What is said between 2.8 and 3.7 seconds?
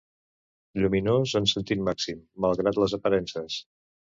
les aparences.